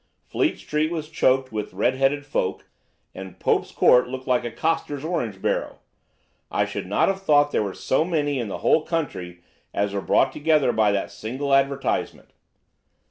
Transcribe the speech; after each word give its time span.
Fleet 0.23 0.57
Street 0.57 0.91
was 0.91 1.09
choked 1.09 1.51
with 1.51 1.75
red 1.75 1.93
headed 1.93 2.25
folk, 2.25 2.67
and 3.13 3.39
Pope's 3.39 3.71
Court 3.71 4.07
looked 4.07 4.25
like 4.25 4.43
a 4.43 4.49
coster's 4.49 5.05
orange 5.05 5.39
barrow. 5.43 5.77
I 6.49 6.65
should 6.65 6.87
not 6.87 7.07
have 7.07 7.21
thought 7.21 7.51
there 7.51 7.61
were 7.61 7.75
so 7.75 8.03
many 8.03 8.39
in 8.39 8.47
the 8.47 8.57
whole 8.65 8.81
country 8.81 9.43
as 9.75 9.93
were 9.93 10.01
brought 10.01 10.31
together 10.33 10.71
by 10.73 10.91
that 10.91 11.11
single 11.11 11.53
advertisement. 11.53 12.33